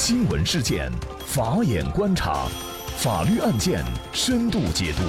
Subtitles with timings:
[0.00, 0.88] 新闻事件，
[1.26, 2.46] 法眼观察，
[2.98, 5.02] 法律案件深度解读，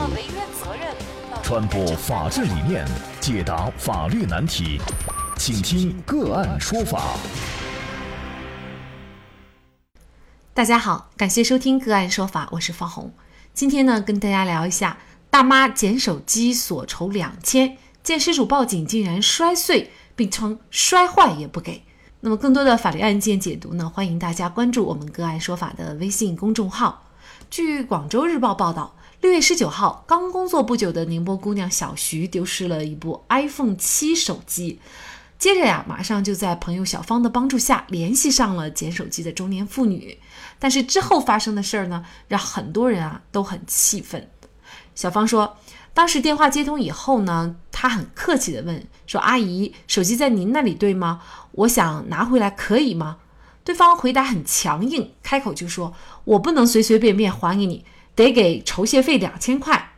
[1.44, 2.88] 传播法治理念，
[3.21, 4.81] 解答法律难题，
[5.38, 7.15] 请听个案说法。
[10.56, 13.13] 大家好，感谢收听个案说法，我是方红。
[13.53, 14.97] 今天呢，跟大家聊一下，
[15.29, 21.84] 大妈捡手机索筹两千，见失主报警，竟然摔碎，并称摔坏也不给。
[22.22, 23.90] 那么，更多的法律案件解读呢？
[23.90, 27.05] 欢迎大家关注我们“个案说法”的微信公众号。
[27.49, 34.81] 据广州日报报道，六月十九号，刚工作不久的宁波姑娘小徐丢失了一部 iPhone 七手机，
[35.38, 40.20] 接着呀，马上就在朋友小芳的帮助下联系上了捡手机的中年妇女。
[40.59, 44.29] 但是之后发生的事儿呢，让很多人啊都很气愤。
[44.95, 45.57] 小芳说。
[45.91, 51.20] 当时电话接通以后呢，她很客气地问说：“阿姨，手机在您那里对吗？
[51.51, 53.17] 我想拿回来可以吗？”
[53.65, 57.84] 对方回答很强硬，开口就说：“我不能随随便便还给你，
[58.15, 59.88] 得给酬谢费两千块。”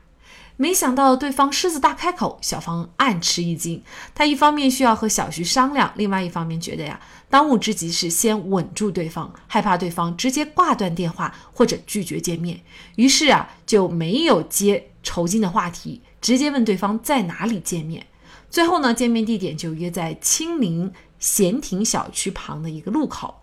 [0.61, 3.81] 没想到对方狮子大开口，小芳暗吃一惊。
[4.13, 6.99] 她一方面需要和小徐商量，另外一方面觉得呀，
[7.31, 12.61] 当务之急是先稳住对方，害怕对方直接挂断电话或者拒绝见面，
[12.95, 18.05] 于是啊就没有接酬金的话题，直接问对方在哪里见面。
[18.51, 23.40] 最后呢，见面地点就约在清明闲庭小区旁的一个路口。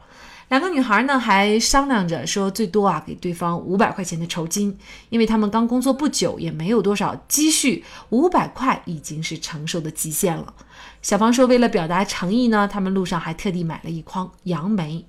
[0.49, 4.79] 两个女孩呢还商量着说，最多啊给对方五百块钱的酬金，
[5.11, 10.55] 因为他们刚工作不久，也没有多少积蓄，五百块已经是承受的极限了。
[11.03, 15.05] 小芳说，为了表达诚意呢，他们路上还特地买了一筐杨梅。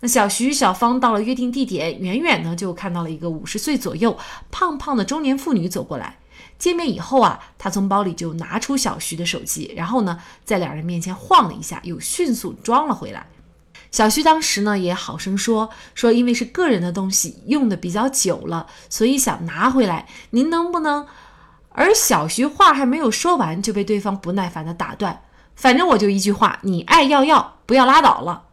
[0.00, 4.18] 那小徐、小芳到了约定地点，远远呢就看到了一个五十岁左右、
[4.50, 6.16] 胖胖的中年妇女走过来。
[6.58, 13.26] 见面以后啊，他从包里就拿出小徐的手机，然后呢在两人面前晃了一下，又迅速装了回来。
[13.90, 20.06] 小徐当时呢也好声说说，因为是个人的东西，用的比较久了，所以想拿回来。
[20.30, 21.06] 您能不能？
[21.70, 25.22] 而小徐话还没有说完，就被对方不耐烦的打断。
[25.54, 28.44] 反正我就一句话，你爱要要，不要拉倒了。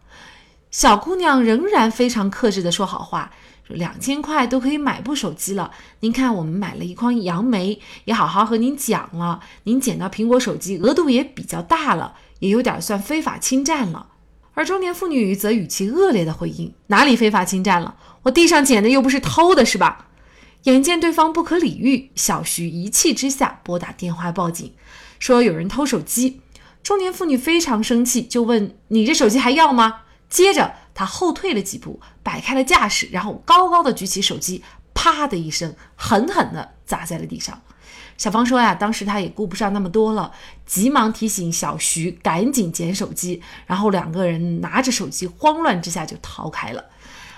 [0.70, 3.31] 小姑娘仍然非常克制的说好话，
[3.66, 5.72] 说两千块都可以买部手机了。
[6.02, 9.40] 您看，我们买了一筐杨梅，也好好和您讲了。
[9.64, 14.08] 您捡到苹果手机，额度也比较大了，也有点算非法侵占了。
[14.57, 17.95] 而中年妇女则语气恶劣的回应：“哪里非法侵占了？
[18.23, 20.07] 我地上捡的又不是偷的，是吧？”
[20.66, 24.73] 眼见对方不可理喻，小徐一气之下拨打电话报警，
[25.19, 26.41] 说有人偷手机。
[26.81, 34.63] 中年妇女非常生气，就问：“你这手机还要吗？”接着他后退了几步，摆开了架势，然后高高的举起手机，
[34.95, 37.62] 啪的一声，狠狠地砸在了地上。
[38.18, 40.32] 小芳说呀，当时她也顾不上那么多了，
[40.66, 46.84] 急忙提醒小徐赶紧捡手机，然后两个人拿着手机，慌乱之下就逃开了。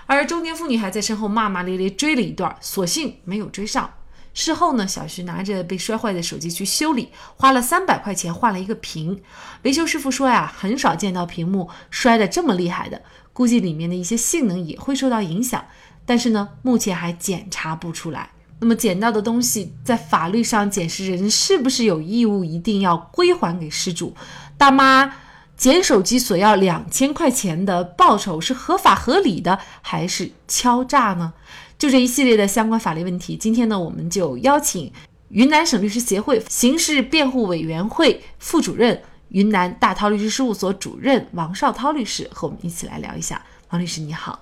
[0.06, 3.94] 而中年妇女还在身后骂骂咧咧追了一段，所幸没有追上。
[4.34, 9.22] 事后呢，小徐拿着被摔坏的手机去修理，花了三百块钱换了一个屏。
[9.64, 13.02] 维修师傅说呀，很少见到屏幕摔得这么厉害的，
[13.34, 15.66] 估计里面的一些性能也会受到影响，
[16.06, 18.30] 但是呢，目前还检查不出来。
[18.60, 24.14] 那么捡到的东西，在法律上捡拾人是不是有义务一定要归还给失主？
[24.58, 25.14] 大妈
[25.56, 31.34] 捡手机索要两千块钱的报酬是合法合理的，还是敲诈呢？
[31.78, 34.92] 就这一系列的相关法律问题，今天呢，我们就邀请
[35.30, 43.42] 云南省律师协会刑事辩护委员会副主任、云南大韬律师事务所主任王绍涛律师和我们一起来聊一下。
[43.70, 44.38] 王律师你好，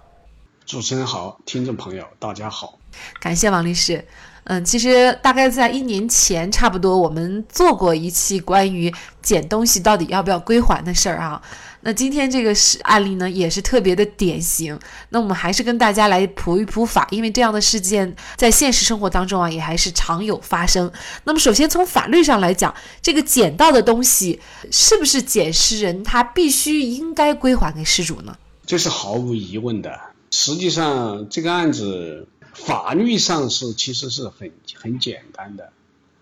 [0.67, 2.77] 主持人好，听众朋友大家好。
[3.21, 4.05] 感谢王律师。
[4.43, 11.41] 嗯，其实大概在一年前，差不多我们做过一期关于捡东西到底要不要归还的事儿啊。
[11.79, 14.77] 那今天这个是案例呢，也是特别的典型。
[15.07, 20.91] 那我们还是跟大家来普一普法，因为这样的事件在现实生活当中啊，也还是常有发生。
[21.23, 28.35] 那么首先从法律上来讲，这个捡到的东西是不是捡尸人他必须应该归还给失主呢？
[28.65, 29.97] 这是毫无疑问的。
[30.31, 32.27] 实际上这个案子。
[32.53, 35.71] 法律上是其实是很很简单的，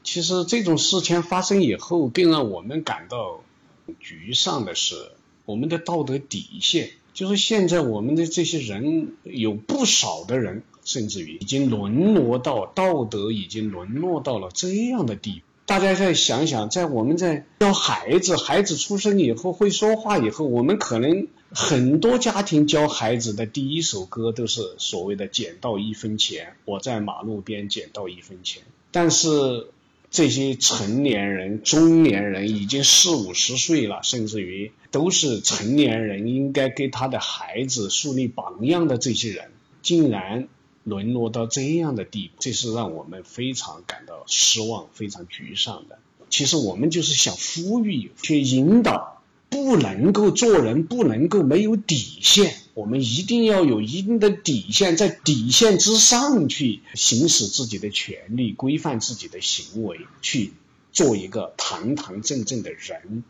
[0.04, 3.40] 其实这种事情发生以后，更让我们感到
[4.02, 5.12] 沮丧的是，
[5.46, 15.46] 我们的道德底线，就是现在我们的这些人有不少的人，甚至于已经沦落到道德已经沦落到了这样的地步。
[15.66, 28.62] 大家再想想，在我们在教孩子，孩子出生以后会说话以后，我们可能很多家庭教孩子的第一首歌都是所谓的“捡到一分钱”，我在马路边捡到一分钱。
[28.92, 29.70] 但是
[30.12, 39.52] 这些成年人、中年人已经四五十岁了，甚至于都是成年人，应该给他的孩子树立榜样的这些人，
[39.82, 40.50] 竟然
[40.84, 46.00] 沦落到这样的地步，这是让我们非常感到失望、非常沮丧的。
[46.30, 49.15] 其实我们就是想呼吁、去引导，
[49.66, 52.54] 不能够做人，不能够没有底线。
[52.76, 60.54] 我们一定要有一定的底线，在底线之上去行使自己的权利，规范自己的行为，去
[60.92, 63.24] 做一个堂堂正正的人，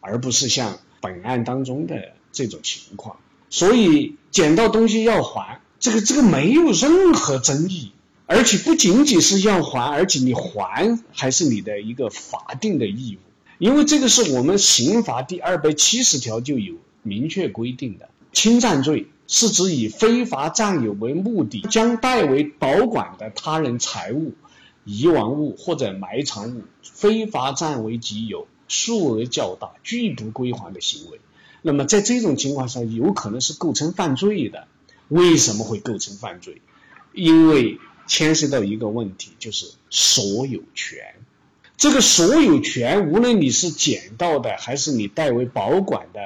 [0.00, 3.16] 而不是像本案当中的这种情况。
[3.48, 7.92] 所以捡到东西要还，这个这个没有任何争议，
[8.26, 13.27] 而且不仅仅是要还，而且你还还是你的一个法定的义务，
[13.58, 18.08] 因为这个是我们刑法第二百七十条就有明确规定的。
[18.32, 24.34] 侵占罪是指以非法占有为目的，将代为保管的他人财物、
[24.84, 31.20] 遗忘物或者埋藏物非法占为己有，数额较大，拒不归还的行为。
[31.62, 34.68] 那么在这种情况下，有可能是构成犯罪的。
[35.08, 36.60] 为什么会构成犯罪？
[37.14, 41.14] 因为牵涉到一个问题，就是所有权。
[41.78, 46.20] 这个所有权，无论你是捡到的，还是你代为保管的。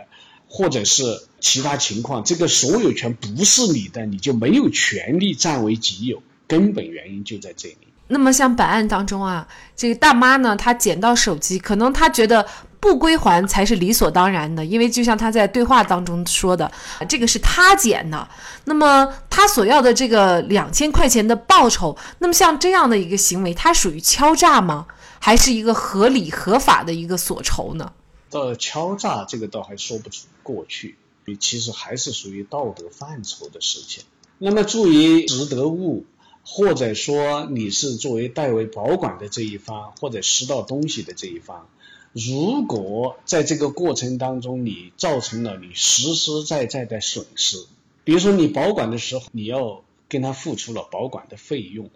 [0.54, 1.02] 或者是
[1.40, 6.22] 其他情况，这个所有权不是你的，你就没有权利占为己有。
[6.46, 7.78] 根本原因就在这里。
[8.06, 12.46] 那么像本案当中啊，这个大妈呢，她捡到手机，可能她觉得
[12.78, 16.70] 不归还才是理所当然的，因为就像她在对话当中说的，
[17.08, 18.28] 这个是她捡的。
[18.66, 24.86] 那么她所要的这个两千块钱的报酬，那么像这样的一个行为，它属于敲诈吗？
[25.24, 27.92] 还是一个合理合法的一个所筹呢？
[28.28, 30.96] 到敲诈这个倒还说不出过去，
[31.38, 34.02] 其实还是属于道德范畴的事情。
[34.38, 36.06] 那么注意拾得物，
[36.44, 41.68] 或者说你是作为代为保管的这一方，或者拾到东西的这一方，
[42.12, 47.64] 如果在这个过程当中你造成了你实实在在的损失，
[48.02, 51.90] 比如说你保管的时候你要跟他付出了保管的费用，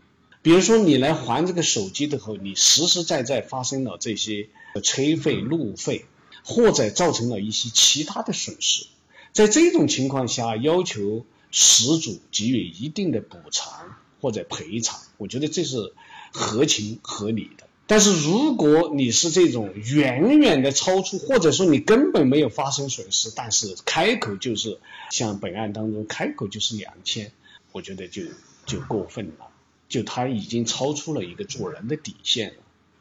[0.46, 4.48] 比如说你来还这个手机的时候，你实实在在发生了这些
[4.80, 6.04] 车费路费。
[6.48, 8.86] 或者造成了一些其他的损失，
[9.32, 15.92] 在这种情况下，要求失主给予一定的补偿或者赔偿，我觉得这是
[16.32, 17.66] 合情合理的。
[17.88, 24.78] 但是如果你是这种远远的超出，或者说你根本没有发生损失，但是开口就是
[25.10, 27.32] 像本案当中开口就是两千，
[27.72, 28.22] 我觉得就
[28.66, 29.48] 就过分了，
[29.88, 32.56] 就他已经超出了一个做人的底线了。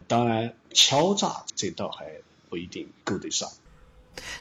[0.08, 2.06] 当然，敲诈这倒还。
[2.48, 3.50] 不一定够得上。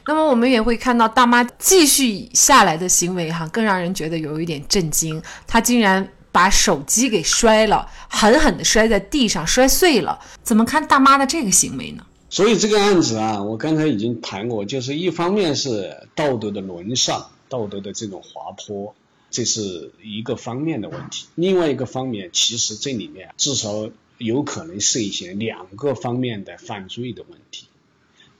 [0.05, 5.21] 那么我们也会看到大妈继续下来的行为，哈，更让人觉得有一点震惊。
[5.47, 10.17] 她竟然把手机给摔了，狠狠地摔在地上，摔碎了。
[10.43, 12.05] 怎么看大妈的这个行为呢？
[12.29, 18.95] 所以这个案子啊，我刚才已经谈过，就是一方面是道德的沦丧，道德的这种滑坡，
[19.35, 21.25] 这是一个方面的问题。
[21.35, 27.67] 另外一个方面，其实这里面至少有可能涉嫌两个方面的犯罪的问题。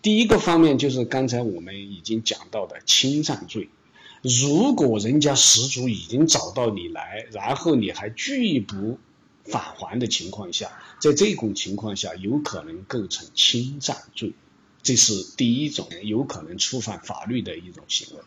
[0.02, 3.68] 第一个方面就是刚才我们已经讲到的侵占罪，
[4.22, 8.98] 如果人家失主已经找到你来，然后你还拒不
[9.44, 10.72] 返还的情况下，
[11.02, 14.32] 在这种情况下有可能构成侵占罪，
[14.82, 18.24] 这是第一种有可能触犯法律的一种行为。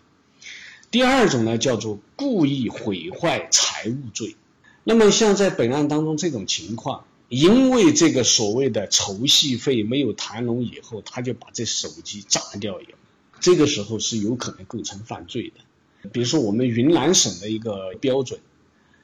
[0.90, 4.36] 第二种呢叫做故意毁坏财物罪，
[4.84, 7.04] 那么像在本案当中这种情况。
[7.28, 12.92] 因为这个所谓的酬戏费没有谈拢以后，他就把这手机炸掉，以后，
[13.38, 16.08] 这个时候是有可能构成犯罪的。
[16.08, 18.40] 比如说我们云南省的一个标准，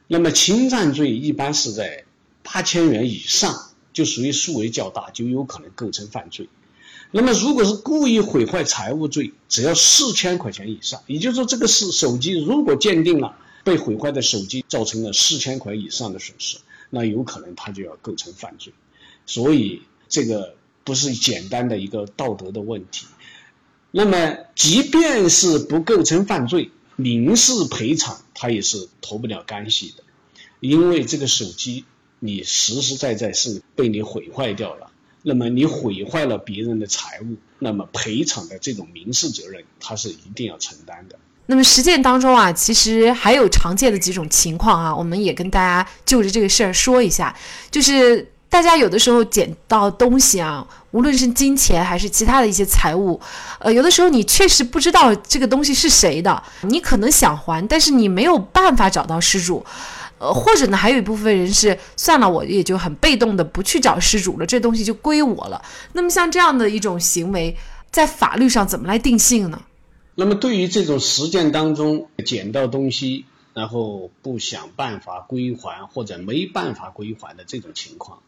[0.07, 2.05] 那么侵占罪一般是在
[2.41, 6.49] 八千元以上，就属于数额较大，就有可能构成犯罪。
[7.17, 16.57] 那么如果是故意毁坏财物罪，只要四千块钱以上，也就是说这个是手机如果鉴定了被毁坏的手机造成了四千块以上的损失。
[16.89, 18.73] 那有可能他就要构成犯罪，
[19.25, 23.05] 所以这个不是简单的一个道德的问题。
[23.91, 30.03] 那么，即便是不构成犯罪，民事赔偿他也是脱不了干系的，
[30.59, 31.85] 因为这个手机
[32.19, 34.91] 你实实在在是被你毁坏掉了，
[35.27, 41.17] 那么你毁坏了别人的财物，那么赔偿的这种民事责任他是一定要承担的。
[41.47, 47.35] 那么实践当中啊，其实还有常见的几种情况啊，我们也跟大家就着这个事儿说一下。
[47.71, 53.19] 就是大家有的时候捡到东西啊，无论是金钱还是其他的一些财物，
[53.57, 59.65] 呃，有的时候你确实不知道这个东西是谁的，你可能想还，但是你没有办法找到失主。
[60.17, 65.61] 呃，或者呢，还有一部分人是算了，我也就很被动的不去找失主了，这东西就归我了。
[65.93, 67.57] 那么像这样的一种行为，
[67.91, 69.61] 在法律上怎么来定性呢？
[70.15, 78.19] 那么对于这种实践当中捡到东西，然后不想办法归还或者没办法归还的这种情况。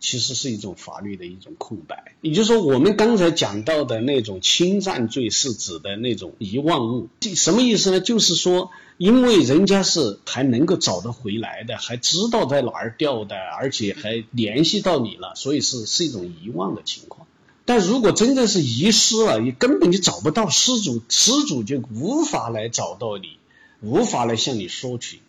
[0.00, 8.00] 其实是一种法律的一种空白，也就是说，我们刚才讲到的那种侵占罪是指的那种遗忘物，什么意思呢？
[8.00, 17.26] 就是说，因为人家是还能够找得回来的，还知道在哪儿掉的，而且还联系到你了，所以是是一种遗忘的情况。
[17.66, 23.36] 但如果真的是遗失了，你根本就找不到失主，失主就无法来找到你，
[23.82, 25.20] 无法来向你索取。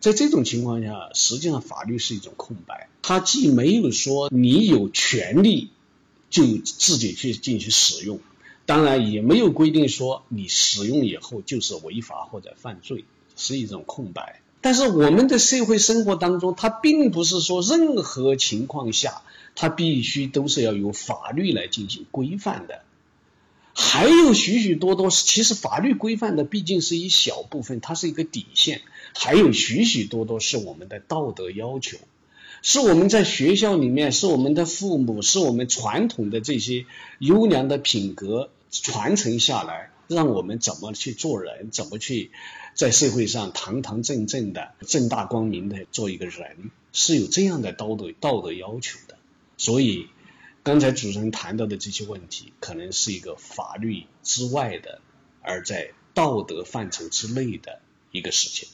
[0.00, 5.70] 在这种情况下，实际上法律是一种空白，它既没有说你有权利
[6.32, 8.18] 就自己去进行使用，
[8.66, 13.04] 当然也没有规定说你使用以后就是违法或者犯罪，
[13.36, 14.40] 是一种空白。
[14.62, 19.22] 但是我们的社会生活当中，它并不是说任何情况下
[19.54, 22.82] 它必须都是要由法律来进行规范的。
[23.74, 28.82] 还有许许多多，其实法律规范的毕竟是一小部分，它是一个底线。
[29.14, 31.98] 还有许许多多是我们的道德要求，
[32.62, 36.86] 是我们在学校里面，是我们的父母，是我们传统的这些
[37.18, 42.30] 优良的品格传承下来，让我们怎么去做人，怎么去
[42.74, 49.18] 在社会上堂堂正正的、正大光明的做一个人，是有这样的道德道德要求的，
[49.58, 50.08] 所以。
[50.64, 55.00] 刚才主持人谈到的这些问题，可能是一个法律之外的，
[55.40, 57.80] 而在道德范畴之内的
[58.12, 58.68] 一个事情。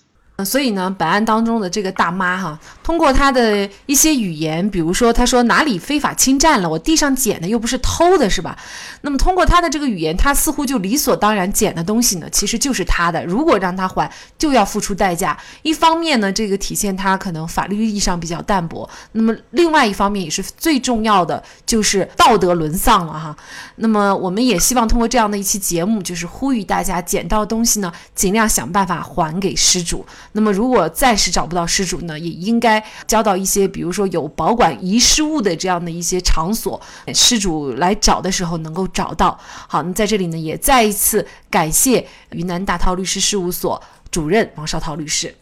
[0.45, 8.57] 所以呢，本案当中的这个大妈哈，通过她的一些语言，比如说她说哪里非法侵占了，我地上捡的又不是偷的，是吧？
[9.01, 13.25] 那么通过她的这个语言，她似乎就理所当然捡的东西呢，其实就是她的。
[13.27, 15.37] 如果让她还，就要付出代价。
[15.63, 23.37] 一方面呢，这个体现她可能法律意义上比较淡薄；那么另外一方面也是最重要的，就是道德沦丧了哈。
[23.75, 30.07] 那么我们也希望通过这样的一期节目，就是呼吁大家捡到东西呢，尽量想办法还给失主。
[30.33, 36.81] 那么，如果暂时找不到失主呢，也应该交到一些，比如说有保管遗失物的这样的一些场所，
[37.15, 39.39] 失主来找的时候能够找到。
[39.67, 45.35] 好，那在这里呢，也再一次感谢云南大韬律师事务所主任王绍涛律师。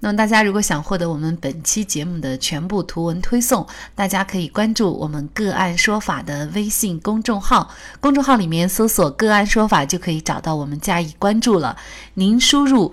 [0.00, 7.70] 那么，大家如果想获得我们本期节目的全部图文推送，大家可以关注我们“个案说法”的微信公众号，
[8.00, 11.76] 公众号里面搜索“个案说法”就可以找到我们加以关注了。
[12.14, 12.92] 您输入。